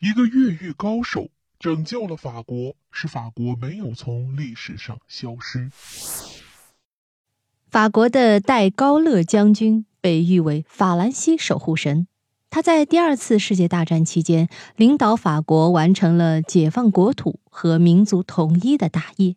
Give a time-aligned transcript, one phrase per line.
[0.00, 1.28] 一个越狱高手
[1.58, 5.70] 拯救了法国，使法国没有从历史上消失。
[7.68, 12.06] 法国的戴高乐将军被誉为法兰西守护神。
[12.48, 19.36] 他在第二次世界大战期间，领导法国完成了解放国土和民族统一的大业。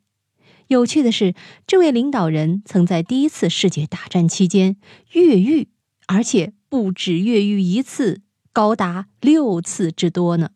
[0.68, 1.36] 有趣的是，
[1.68, 4.78] 这位领导人曾在第一次世界大战期间
[5.12, 5.68] 越狱，
[6.08, 8.22] 而且不止越狱一次，
[8.54, 10.52] 高达六次之多呢。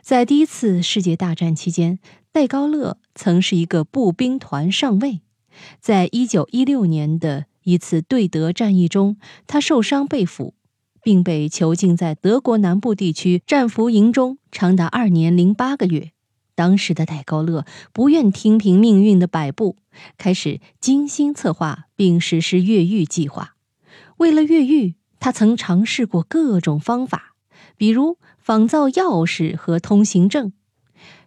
[0.00, 1.98] 在第一次世界大战期间，
[2.32, 5.20] 戴高乐曾是一个步兵团上尉。
[5.80, 10.54] 在一九一六年的一次对德战役中，他受伤被俘。
[11.02, 16.12] 并被囚禁在德国南部地区战俘营中长达二年零八个月。
[16.54, 19.78] 当时的戴高乐不愿听凭命运的摆布，
[20.18, 23.56] 开始精心策划并实施越狱计划。
[24.18, 27.36] 为了越狱，他曾尝试过各种方法，
[27.76, 30.52] 比如仿造钥匙和通行证、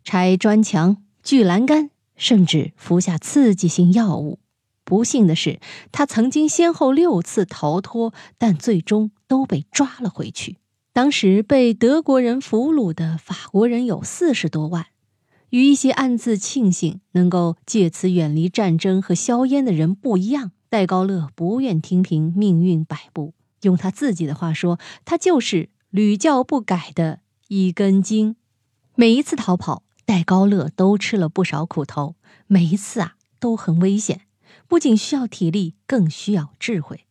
[0.04, 4.40] 拆砖墙、锯栏杆，甚至服下刺激性药物。
[4.84, 5.62] 不幸的是，
[5.94, 10.58] 他曾经先后六次逃脱，但最终都被抓了回去。
[10.92, 14.88] 当时被德国人俘虏的法国人有四十多万。
[15.52, 23.34] 与一些暗自庆幸能够借此远离战争和硝烟的人不一样，戴高乐不愿听凭命运摆布。
[23.64, 27.20] 用他自己的话说，他就是屡教不改的
[27.50, 28.36] 一根筋。
[28.96, 32.16] 每一次逃跑，戴高乐都吃了不少苦头，
[32.48, 34.22] 每一次啊都很危险。
[34.68, 37.06] 不仅需要体力，更需要智慧。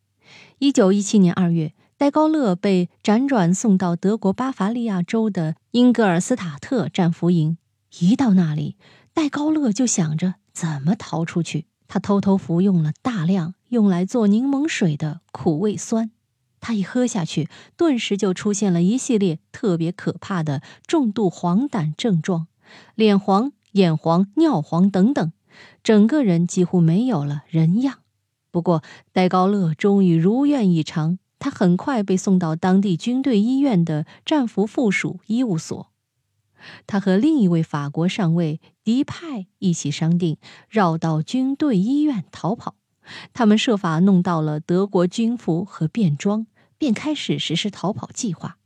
[0.59, 7.59] 一九一七年二月，戴高乐被辗转送到德国巴伐利亚州的英格尔斯塔特战俘营。
[7.99, 8.77] 一到那里，
[9.13, 11.67] 戴高乐就想着怎么逃出去。
[11.89, 16.11] 他偷偷服用了大量用来做柠檬水的苦味酸，
[16.63, 22.47] 他一喝下去，顿时就出现了一系列特别可怕的重度黄疸症状：
[22.95, 25.33] 脸黄、眼黄、尿黄等等。
[25.83, 27.99] 整个人几乎没有了人样。
[28.51, 35.91] 不过，戴高乐终于如愿以偿，他很快被送到当地军队医院的战俘附属医务所。
[36.87, 40.37] 他和另一位法国上尉迪派一起商定，
[40.69, 42.77] 绕到军队医院逃跑。
[43.33, 46.47] 他们设法弄到了德国军服和便装，
[46.83, 48.59] 便开始实施逃跑计划。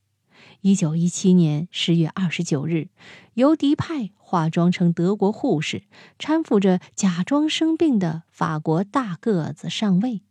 [0.63, 2.89] 一九一七年十月二十九日，
[3.35, 5.83] 由迪派化妆成德国护士，
[6.19, 10.23] 搀扶着假装生病的法国大个子上尉，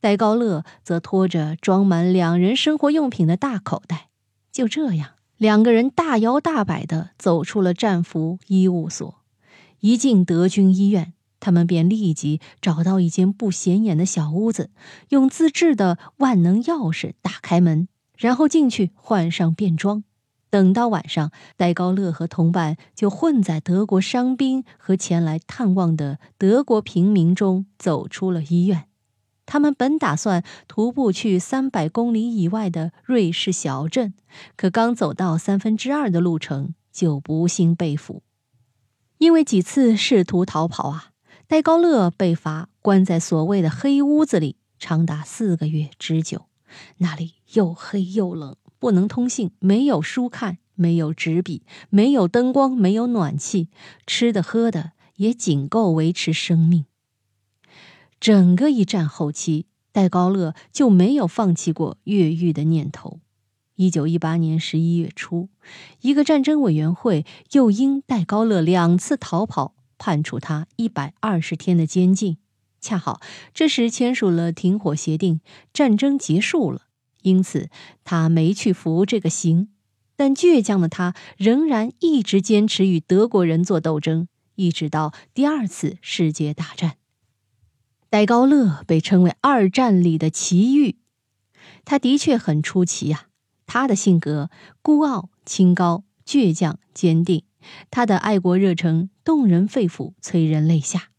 [0.00, 4.10] 戴高乐则拖着装满两人生活用品的大口袋。
[4.52, 9.14] 就这样，两个人大摇大摆地走出了战俘医务所。
[9.78, 14.70] 一进德军医院，他们便立即找到一间不显眼的小屋子，
[15.08, 17.88] 用自制的万能钥匙打开门。
[18.16, 20.04] 然后进去换上便装，
[20.50, 28.84] 等到晚上，戴高乐和同伴就混在德国伤兵和前来探望的德国平民中走出了医院。
[29.46, 34.12] 他们本打算徒步去三百公里以外的瑞士小镇，
[34.54, 38.22] 可刚走到三分之二的路程，就不幸被俘。
[39.16, 41.09] 因为几次试图逃跑啊，
[41.50, 46.46] 戴高乐被罚关在所谓的黑屋子里，长达四个月之久。
[46.98, 53.68] 那里又黑又冷，不能通信，没有书看，没有纸笔，没有灯光，没有暖气，
[54.06, 56.84] 吃的喝的也仅够维持生命。
[58.20, 63.18] 整个一战后期，戴高乐就没有放弃过越狱的念头。
[63.74, 65.48] 一九一八年十一月初，
[66.02, 72.38] 一个战争委员会又因戴高乐两次逃跑，判处他一百二十天的监禁。
[72.80, 73.20] 恰好
[73.52, 75.42] 这时签署了停火协定，
[75.74, 76.86] 战争结束了，
[77.20, 77.68] 因此
[78.02, 79.68] 他没去服这个刑。
[80.16, 86.96] 但倔强的他仍然一直坚持与德国人做斗争，一直到第二次世界大战。
[88.08, 90.96] 戴高乐被称为二战里的奇遇，
[91.84, 93.26] 他的确很出奇呀。
[93.66, 94.50] 他的性格
[94.82, 97.44] 孤傲、清高、倔强、坚定，
[97.90, 101.10] 他的爱国热诚动人肺腑，催人泪下。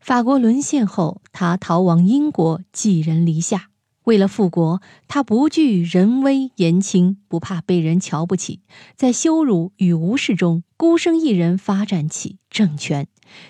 [0.00, 3.70] 法国沦陷后，他逃亡英国，寄人篱下。
[4.04, 8.62] 为了复国，他不惧人微言轻，不怕被人瞧不起，
[8.96, 13.06] 在羞辱与无视中，孤身一人发展起政权。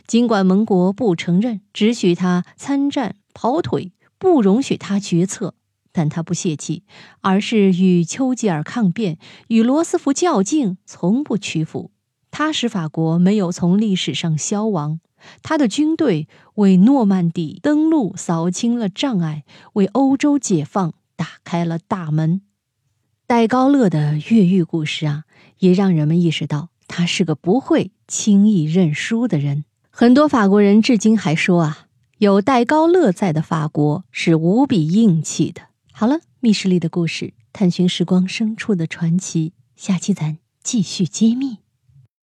[0.07, 5.55] 尽管盟国不承认，只许他参战跑腿，不容许他决策，
[5.93, 6.83] 但他不泄气，
[7.21, 11.93] 而是与丘吉尔抗辩，与罗斯福较劲，从不屈服。
[12.31, 15.01] 他使法国没有从历史上消亡。
[15.43, 22.43] 他的军队为诺曼底登陆扫清了障碍，为欧洲解放打开了大门。
[23.27, 25.25] 戴高乐的越狱故事啊，
[25.59, 29.65] 也让人们意识到他是个不会轻易认输的人。
[29.91, 31.89] 很多法国人至今还说啊，
[32.19, 35.63] 有戴高乐在的法国是无比硬气的。
[35.93, 41.59] 好了，密室里的故事，探寻时光深处的传奇，下期咱继续揭秘。